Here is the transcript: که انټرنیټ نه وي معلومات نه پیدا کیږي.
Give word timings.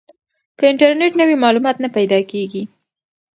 که 0.57 0.63
انټرنیټ 0.71 1.13
نه 1.19 1.25
وي 1.27 1.35
معلومات 1.43 1.75
نه 1.83 1.89
پیدا 1.97 2.19
کیږي. 2.31 2.63